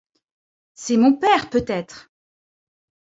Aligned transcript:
C’est 0.73 0.97
mon 0.97 1.13
père 1.15 1.51
peut-être! 1.51 2.09